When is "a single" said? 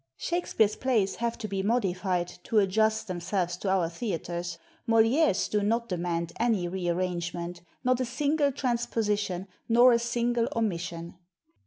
8.01-8.51, 9.91-10.47